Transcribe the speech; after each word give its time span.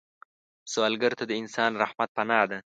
سوالګر 0.71 1.11
ته 1.19 1.23
د 1.27 1.31
انسان 1.41 1.71
رحمت 1.83 2.09
پناه 2.17 2.45
ده 2.51 2.57